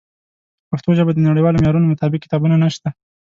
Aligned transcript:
په 0.63 0.65
پښتو 0.71 0.89
ژبه 0.97 1.11
د 1.13 1.19
نړیوالو 1.29 1.59
معیارونو 1.61 1.91
مطابق 1.93 2.19
کتابونه 2.25 2.55
نشته. 2.63 2.87